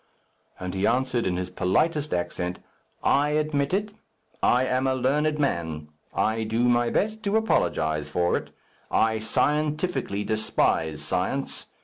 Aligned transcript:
And 0.59 0.73
he 0.73 0.87
answered 0.87 1.27
in 1.27 1.37
his 1.37 1.51
politest 1.51 2.11
accent, 2.11 2.57
"I 3.03 3.33
admit 3.37 3.71
it. 3.71 3.93
I 4.41 4.65
am 4.65 4.87
a 4.87 4.95
learned 4.95 5.37
man. 5.37 5.89
I 6.11 6.43
do 6.43 6.63
my 6.63 6.89
best 6.89 7.21
to 7.25 7.37
apologize 7.37 8.09
for 8.09 8.35
it. 8.35 8.49
I 8.89 9.19
scientifically 9.19 10.23
despise 10.23 11.03
science. 11.03 11.67